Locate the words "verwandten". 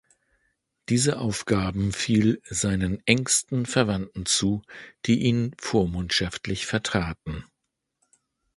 3.67-4.25